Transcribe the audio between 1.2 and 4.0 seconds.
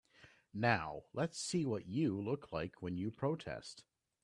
see what you look like when you protest.